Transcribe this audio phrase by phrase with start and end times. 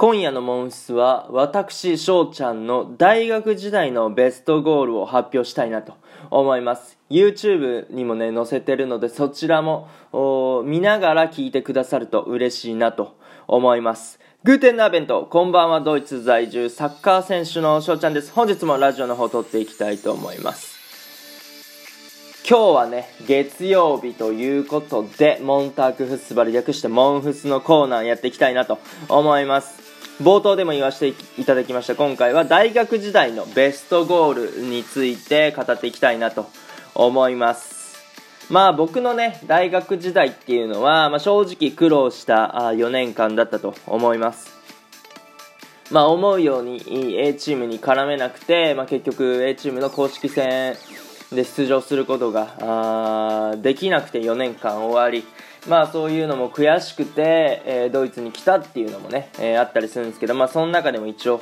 [0.00, 5.92] 今夜のモンスは私翔ちゃんの大学時代のベストゴールを発表したいなと
[6.30, 6.98] 思います。
[7.10, 9.90] YouTube にもね載せてるのでそちらも
[10.64, 13.14] 見ながら聞いてくださると嬉しいなと
[13.46, 14.18] 思います。
[14.42, 18.32] グーテンナーベントこんばんはドイツ在住サッカー選手の翔ちゃんです。
[18.32, 20.80] 本日もラジオの方撮っていきたいと思います。
[22.48, 28.78] 今日はね月曜日ということでモンタークフッスバル略してモンフスのコーナーやっていきたいなと
[29.10, 29.89] 思います。
[30.20, 36.50] 冒頭でも言わせていただきました今回は大学時代のベストゴールについて語っていきたいなと
[36.94, 37.80] 思います。
[38.50, 44.50] まあ僕のね大学時代っていうのは、まあ、正直苦労した4年間だったと思います。
[45.90, 46.82] まあ思うように
[47.18, 50.76] A チームに絡めなくて、まあ、結局 A チームの公式戦
[51.32, 55.24] で出場することができなくて4年間終わり。
[55.68, 61.40] まあそういうのも悔しくて、えー、ドイツに来たっていうのもね、えー、あったりするんですけど、まあその中でも一応、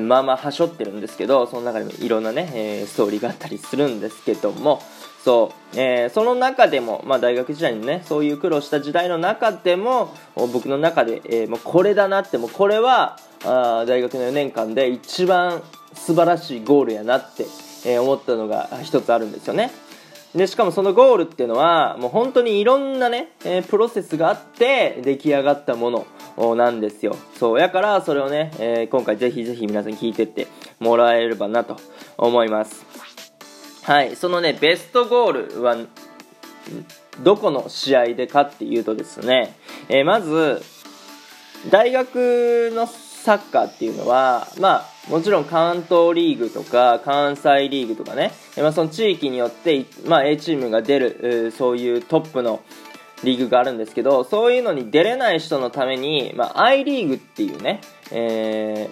[0.00, 4.82] まあまあはしょってるんですけど、その中でもいろんなね、えー、ストーリーがあったりするんですけども、
[5.24, 15.62] そう、えー、その中でも、まあ大学時代にね、そういう苦労した時代の中でも、僕の中で、えー、もうこれだなって、もうこれは、あ大学の4年間で一番
[15.94, 17.44] 素晴らしいゴールやなって、
[17.84, 19.70] えー、思ったのが一つあるんですよね。
[20.34, 26.06] でしかもそのゴールっていうのはもう本当にいろんなね、えー、プロセスがあって出来上がったも
[26.38, 27.16] のなんですよ。
[27.34, 30.46] そうやからそれをね、えー、今回ぜひぜひ皆さん聞いてって
[30.80, 31.76] もらえればなと
[32.16, 32.86] 思います。
[33.82, 35.76] はいそのねベストゴールは
[37.20, 39.54] どこの試合でかっていうとですね、
[39.88, 40.62] えー、まず
[41.70, 42.88] 大学の
[43.22, 52.62] サッカーっていうのはまあもちろん関東リーグとか関西リーグとかね、まあ、その地域によって、まあ、A チームが出るそういうトップの
[53.22, 58.90] リーグがあるんですけどそういうのに出れない人のために、まあ、I リーグっていうね、え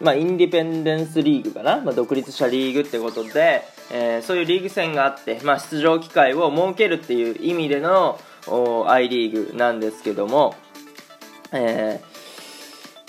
[0.00, 8.18] ー、まあ、インディペンデンスリーグかな、まあ、独立したリーグってことで、えー、そういうリーグ戦があって、まあ、出場機会を設けるっていう意味での
[8.88, 10.54] I リーグなんですけども、
[11.52, 12.11] えー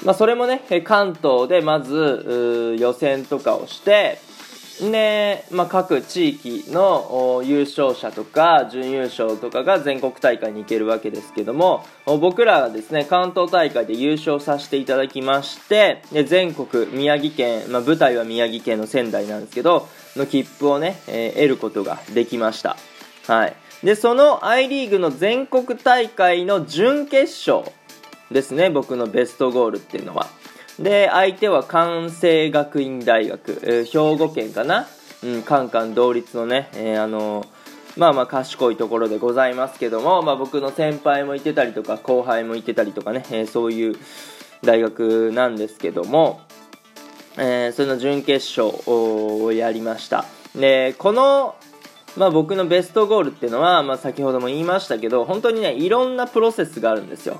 [0.06, 4.20] まあ、それもね関東でまず予選とかをして
[4.82, 20.98] で、まあ、各地域の優勝者とか準優勝とかが全国大会に行けるわけですけども僕らはですね関東大会で優勝させていただきましてで全国宮城県、まあ、舞台は宮城県の仙台なんですけどの切符をね、
[21.36, 22.78] 得ることができました。
[23.28, 23.56] はい。
[23.84, 27.70] でその I リーグの全国大会の準決勝
[28.34, 30.28] ですね僕のベストゴールっていうのは。
[30.80, 34.88] で相手は関西学院大学、えー、兵庫県かな、
[35.24, 37.48] うん、カンカン同率のね、えー、あのー、
[37.96, 43.96] まあまあ賢いところでございますけども、まあ、僕の先輩もいてたりとか後輩もいてたりとかね、え、そういう
[44.64, 46.42] 大学なんですけども、
[47.38, 50.26] えー、その準決勝をやりました。
[50.56, 51.56] でこの
[52.16, 57.40] まあ、僕のベストゴールっていうのは、まあ、先ほども言いましたけど本当にねいろんなプロセスがあるんですよ。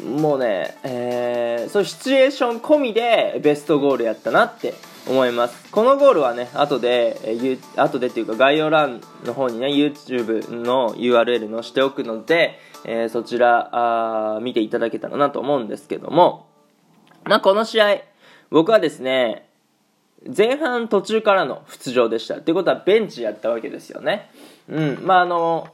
[0.00, 4.74] もうね、えー、そうシチュエーション込みでベストゴールやったなって
[5.06, 5.70] 思います。
[5.70, 16.46] このゴールはね後で、えー、後でっていうか概要欄の方にね YouTube の URL 載しておくので、えー、そちらあ見ていただけたらなと思うんですけども、
[17.24, 17.98] まあ、この試合
[18.50, 19.48] 僕はですね
[20.36, 22.36] 前半途中からの出場でした。
[22.36, 24.30] っていうことはベンチやったわけですよね。
[24.68, 24.98] うん。
[25.02, 25.68] まああの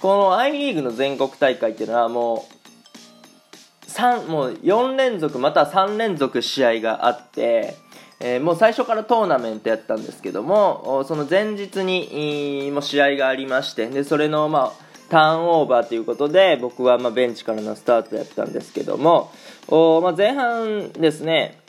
[0.00, 2.59] この I リーグの全国大会っていうのはもう
[3.90, 7.76] 3もう4連続または3連続試合があって、
[8.20, 14.72] えー、もう最初からトーナメントやったんですけどもその前日にも試合がありましてでそれの、まあ、
[15.10, 19.32] ターンオーバーということで僕はまベンチからのスタートやったんですけども
[19.68, 21.60] お、まあ、前半ですね、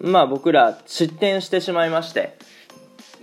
[0.00, 2.38] まあ、僕ら失点してしまいまして。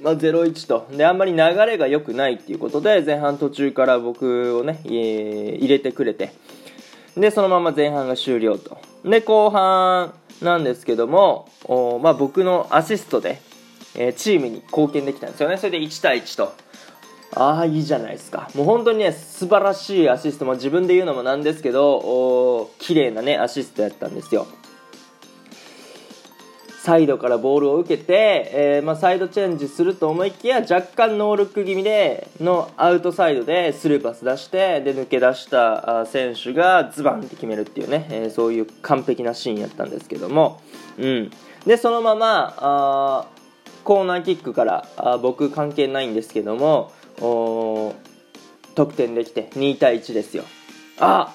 [0.01, 6.33] まあ、0-1とであんまり流れが良くないっていうことで前半途中から僕をねえ入れてくれて
[7.17, 8.77] でそのまま前半が終了と。
[9.03, 13.41] で後半なんですけどもお、まあ、僕のアシストで、
[13.95, 15.57] えー、チームに貢献できたんですよね。
[15.57, 16.53] それで1対1と。
[17.35, 18.49] ああいいじゃないですか。
[18.55, 20.45] もう本当にね素晴らしいアシスト。
[20.45, 24.47] も自分で言うのもなんですけどお綺麗なねアシストやったんですよ。
[26.87, 40.61] サイドからボールを受けて、えー、まあ、サイドチェンジすると思いきや若干ノールック気味でのアウトサイドでスルーパス出してで抜け出した選手がズバンって決めるっていうね、えー、そういう完璧なシーンやったんですけども、
[40.97, 41.29] うん、
[41.65, 43.27] でそのままあ
[43.83, 46.93] コーナーキックからあ僕関係ないんですけども
[48.75, 50.45] 得点できて2対1ですよ。
[51.01, 51.33] あ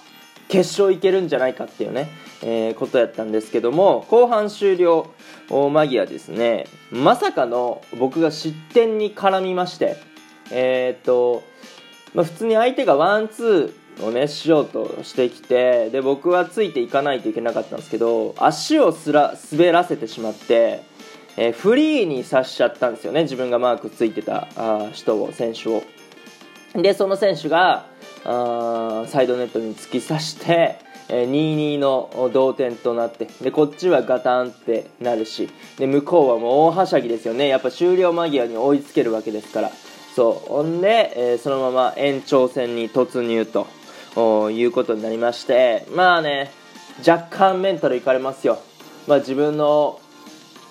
[0.49, 2.09] 決勝いけるんじゃないかっていうね、
[2.43, 5.11] えー、ことやったんですけども後半終了
[5.49, 6.67] 間際ですね。
[6.91, 9.97] まさかの僕が失点に絡みまして
[10.51, 11.43] えー、っと、
[12.15, 20.83] まあ、普通に相手がワンツーをねしようとしてきてで僕はついていかないといけなかったんですけど足をすら滑らせてしまって、
[21.37, 25.83] えー、フリーにさしちゃったんですよね自分がマークついてたあ人を選手を。
[26.75, 27.87] でその選手が
[28.25, 37.49] あサイドネットに突き刺してえ2-2の同点となってでこっちはガタンってなるしで向こうはもう大はしゃぎですよね。
[37.49, 39.71] やっぱ終了間際に追いつけるわけですから。
[40.15, 40.49] そう。
[40.49, 45.87] ほんで、えー、そのまま延長戦に突入ということになりまして。
[45.95, 46.63] まあね
[47.07, 48.59] 若干メンタルいかれますよ、
[49.07, 50.01] まあ、自分の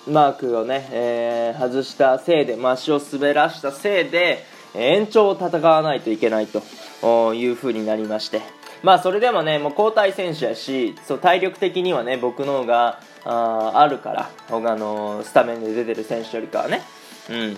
[0.07, 8.60] マークをね、えー、外したせいで、まあ、足を滑らしたせいで延長を戦わないといけないというふうになりまして。
[8.83, 16.81] まあそれでもねもう交代選手やしそう体力的にはね僕の方がああるから他のスタメンで出てる選手よりかはね。
[17.29, 17.57] うん。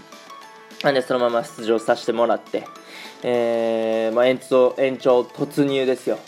[0.83, 2.65] なんでそのまま出場させてもらって、
[3.23, 6.19] えーまあ、延長延長突入ですよ。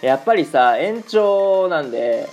[0.00, 2.28] やっぱりさ延長なんで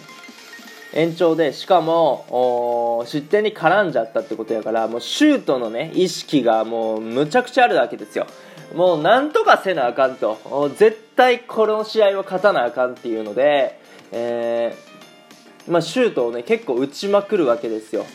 [0.94, 8.28] 延長でしかも失点に絡んじゃったってことやからもうシュートのね意識がもうむちゃくちゃあるわけですよ。
[8.76, 10.72] もうなんとかせなあかんと。
[10.76, 13.80] 絶対この試合は勝たなあかんっていうので、
[14.12, 18.06] えー、まあ、シュートをね結構打ちまくるわけですよ。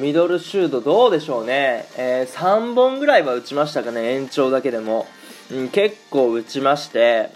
[0.00, 5.06] ミドルシュートどうでしょうね、えー、3本ぐらいは打ちましたかね延長だけでも、
[5.50, 7.30] うん、結構打ちまして。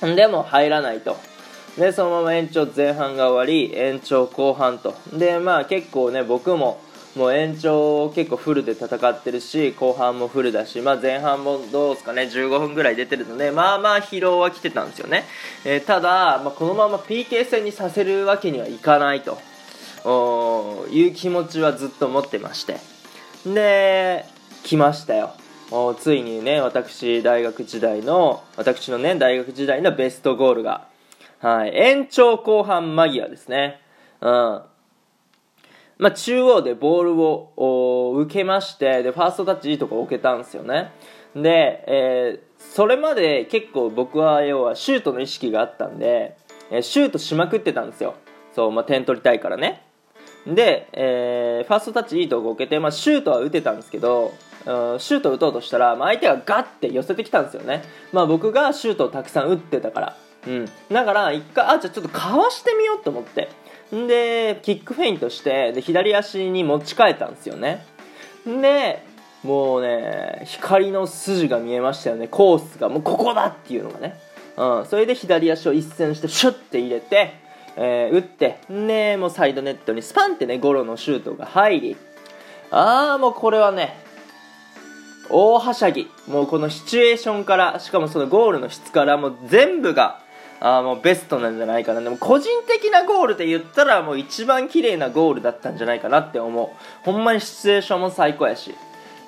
[0.00, 1.16] でも入らないと。
[1.78, 4.94] でそのまま延長前半が終わり延長後半と。
[5.12, 6.80] でまあ結構ね僕も
[7.16, 15.24] もう延長結構フルで戦ってるし後半もフルだし、まあ、前半もどうですかね15分ぐらい出てるのでまあまあ疲労は来てたんですよね、
[15.64, 19.38] えー、ただ、まあ、このまま PK 戦にさせるわけにはいかないと。
[20.90, 22.76] いう気持ちはずっと持ってまして。
[23.46, 24.26] で
[24.62, 25.32] 来ましたよ。
[25.98, 30.86] ついにね私大学時代の私のね大学時代のベストゴールが、
[31.44, 33.78] はい、延長後半間際ですね。
[34.22, 34.30] うん。
[34.30, 40.90] まあ、中央でボールを受けましてでファーストタッチいいとこ置けたんですよね。
[41.36, 46.34] で、えー、それまで結構僕は要はシュートの意識があったんで、
[46.70, 48.14] えー、シュートしまくってたんですよ。
[48.54, 49.82] そう、まあ、点取りたいからね。
[50.46, 54.32] で、えー、ファーストタッチいいとこ置けて、まあ、シュートは打てたんですけど
[54.64, 57.82] シュート打とうとしたら、まあ、相手がガッて寄せてきたんですよね、
[58.12, 63.48] まあ、僕がシュートをたくさん打ってたから、うん、だから一回あじゃあちょっとかわしてみようと思って。
[63.92, 67.84] でキックフェイントしてで左足に持ち替えたんですよね。
[68.44, 69.02] で
[69.44, 72.26] もうね光の筋が見えましたよね。
[72.26, 74.18] コースがもうここだっていうのがね、
[74.56, 77.34] うん、それで左足を一閃してシュッて入れて、
[77.76, 78.58] えー、打って。
[78.68, 81.96] でもうサイドネットにスパンってねゴロのシュートが入り。
[82.70, 84.02] ああもうこれはね
[85.30, 86.10] 大はしゃぎ。
[86.26, 90.23] もうこのシチュエーションからしかもそのゴールの質からもう全部が
[90.66, 92.00] あもうベストなんじゃないかな。
[92.00, 97.04] でも個人的なゴールで言ったらもう一番綺麗なゴールだったんじゃないかなって思う。
[97.04, 98.74] ほんまにシチュエーションも最高やし。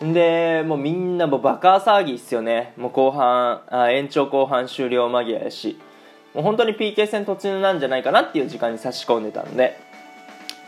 [0.00, 2.72] でもうみんなもうバカ騒ぎっすよね。
[2.78, 5.78] もう後半あ延長後半終了間際やし。
[6.32, 9.78] もう本当に PK 戦突入なんじゃないかなっていう時間に差し込んでたんで。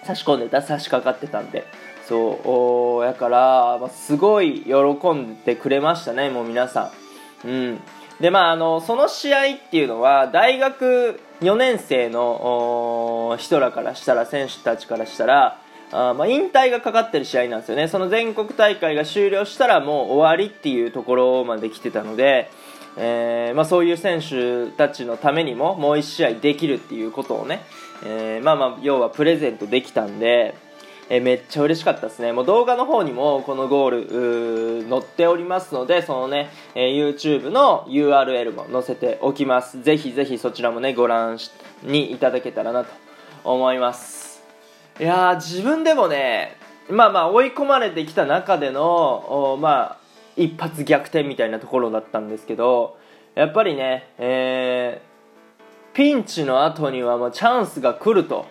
[0.05, 1.65] 差し込んでた差し掛かってたんで。
[2.07, 6.91] そうやから、まあ、すごい喜んでくれましたねもう皆さ
[7.45, 7.49] ん。
[7.49, 7.81] うん。
[8.21, 15.61] でまあ、あのその試合っていうのは大学4年生の人らからしたら選手たちからしたら
[15.91, 17.89] あまあ、引退がかかってる試合なんですよね。
[17.89, 22.51] その全国大会が終了したらもう終わりっていうところまで来てたので、
[22.99, 27.63] えー、まあ、そういう選手たちのためにももう1試合できるっていうことをね、
[28.05, 30.55] えー、まあまあ要はプレゼントできたんで、
[31.11, 32.33] えめっちゃ嬉しかったですね。
[32.33, 39.83] もう動画の方にもこのゴール載っておりますので、そのね、えー、YouTube の URL も載せておきます。
[39.83, 41.39] ぜひぜひそちらもね、ご覧
[41.83, 42.91] にいただけたらなと
[43.45, 44.43] 思います。
[45.01, 46.57] いや、自分でもね、
[46.91, 49.97] まあまあ追い込まれてきた中での、まあ、
[50.37, 52.99] 一発逆転みたいなところだったんですけど、
[53.35, 58.47] やっぱりね、えー、ピンチの後にはまあチャンスが来ると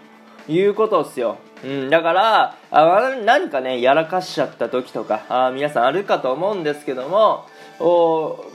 [0.47, 1.37] いうことですよ。
[1.63, 7.45] うん、だからあ何かねやらかしちゃった時とかあ皆さんあるかと思うんですけども
[7.79, 8.45] お、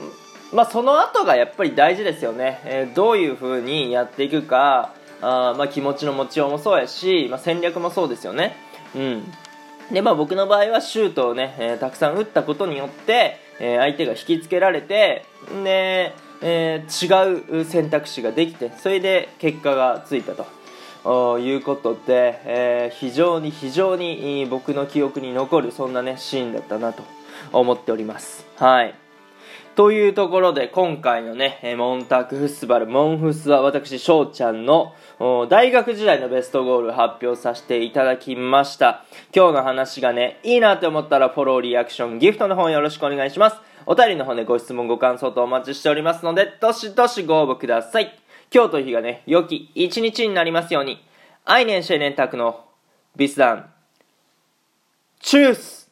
[0.53, 8.55] まあ、その後がやっぱり大事ですよね、えー、どういう風にやっていくかあ、まあ、気持ちの持ちようもそうやし、まあ、戦略もそうですよね、
[8.95, 9.23] うん。
[9.91, 15.25] でまあ、僕の場合はシュートをね、えー、たくさん打ったことによって、えー、相手が引きつけられて
[15.63, 20.45] で、え、違う選択肢ができてそれで結果がついたと。
[21.05, 27.03] いうことで、えー、非常に非常に僕の記憶に残るそんなねシーンだったなと
[27.51, 28.45] 思っております。
[28.57, 28.95] はい。
[29.75, 34.93] というところで今回のねモンタクフスバルモンフスは私翔ちゃんの
[35.49, 39.03] 大学時代のベストゴール発表させていただきました。
[39.35, 43.57] 今日の話がねいいなと思ったらフォローリアクションギフトの方よろしくお願いします。
[43.85, 48.22] お便りの方でご質問ご感想とお待ちしておりますのでどしどしご応募ください。
[48.51, 51.03] 今日という日がね、良き一日になりますように。
[51.45, 52.65] 愛年シェネンタクの
[53.15, 53.69] ビスダン。
[55.19, 55.82] チュース